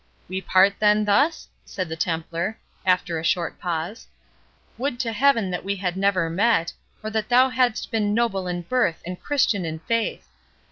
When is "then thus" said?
0.79-1.47